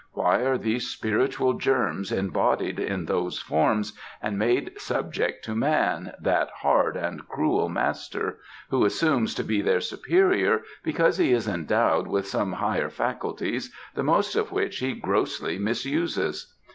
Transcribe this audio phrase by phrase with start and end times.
[0.13, 6.49] Why are these spiritual germs embodied in those forms and made subject to man, that
[6.61, 8.39] hard and cruel master!
[8.71, 14.01] who assumes to be their superior, because he is endowed with some higher faculties, the
[14.01, 16.51] most of which he grossly misuses.